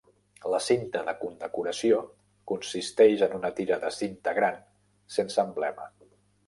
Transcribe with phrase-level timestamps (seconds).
[0.51, 1.99] La cinta de condecoració
[2.53, 4.63] consisteix en una tira de cinta gran
[5.19, 5.91] sense emblema.